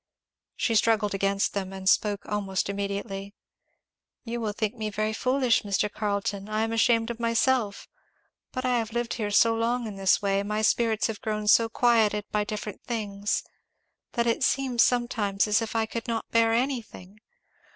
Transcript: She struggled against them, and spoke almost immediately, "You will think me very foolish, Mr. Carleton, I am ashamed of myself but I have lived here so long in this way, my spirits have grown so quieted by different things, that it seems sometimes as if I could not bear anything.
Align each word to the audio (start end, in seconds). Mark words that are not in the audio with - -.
She 0.55 0.73
struggled 0.73 1.13
against 1.13 1.53
them, 1.53 1.71
and 1.71 1.87
spoke 1.87 2.25
almost 2.25 2.69
immediately, 2.69 3.35
"You 4.23 4.41
will 4.41 4.51
think 4.51 4.73
me 4.73 4.89
very 4.89 5.13
foolish, 5.13 5.61
Mr. 5.61 5.93
Carleton, 5.93 6.49
I 6.49 6.63
am 6.63 6.71
ashamed 6.73 7.11
of 7.11 7.19
myself 7.19 7.87
but 8.51 8.65
I 8.65 8.79
have 8.79 8.93
lived 8.93 9.13
here 9.13 9.29
so 9.29 9.53
long 9.53 9.85
in 9.85 9.97
this 9.97 10.19
way, 10.19 10.41
my 10.41 10.63
spirits 10.63 11.05
have 11.05 11.21
grown 11.21 11.47
so 11.47 11.69
quieted 11.69 12.25
by 12.31 12.43
different 12.45 12.81
things, 12.81 13.43
that 14.13 14.25
it 14.25 14.41
seems 14.43 14.81
sometimes 14.81 15.45
as 15.47 15.61
if 15.61 15.75
I 15.75 15.85
could 15.85 16.07
not 16.07 16.31
bear 16.31 16.51
anything. 16.51 17.19